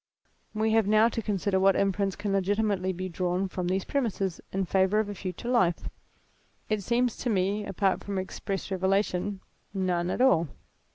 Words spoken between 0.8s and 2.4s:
now to consider what inference can